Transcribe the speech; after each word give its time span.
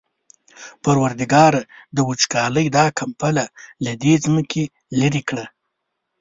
پروردګاره 0.83 1.61
د 1.95 1.97
وچکالۍ 2.09 2.67
دا 2.77 2.85
کمپله 2.99 3.43
له 3.83 3.91
دې 4.01 4.13
ځمکې 4.25 4.63
لېرې 4.99 5.21
کړه. 5.29 5.45